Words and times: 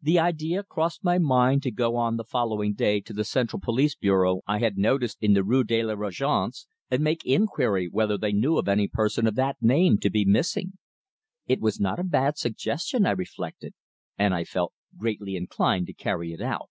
The 0.00 0.18
idea 0.18 0.62
crossed 0.62 1.04
my 1.04 1.18
mind 1.18 1.62
to 1.64 1.70
go 1.70 1.94
on 1.96 2.16
the 2.16 2.24
following 2.24 2.72
day 2.72 3.02
to 3.02 3.12
the 3.12 3.22
central 3.22 3.60
Police 3.60 3.94
Bureau 3.94 4.40
I 4.46 4.60
had 4.60 4.78
noticed 4.78 5.18
in 5.20 5.34
the 5.34 5.44
Rue 5.44 5.62
de 5.62 5.82
la 5.82 5.92
Regence, 5.92 6.66
and 6.90 7.04
make 7.04 7.22
inquiry 7.26 7.86
whether 7.86 8.16
they 8.16 8.32
knew 8.32 8.56
of 8.56 8.66
any 8.66 8.88
person 8.88 9.26
of 9.26 9.34
that 9.34 9.58
name 9.60 9.98
to 9.98 10.08
be 10.08 10.24
missing. 10.24 10.78
It 11.46 11.60
was 11.60 11.78
not 11.78 12.00
a 12.00 12.02
bad 12.02 12.38
suggestion, 12.38 13.04
I 13.04 13.10
reflected, 13.10 13.74
and 14.16 14.32
I 14.32 14.44
felt 14.44 14.72
greatly 14.96 15.36
inclined 15.36 15.86
to 15.88 15.92
carry 15.92 16.32
it 16.32 16.40
out. 16.40 16.70